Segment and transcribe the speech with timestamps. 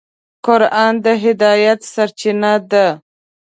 [0.45, 2.87] قرآن د هدایت سرچینه ده.